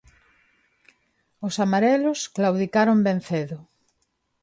[1.47, 3.59] Os amarelos claudicaron ben cedo.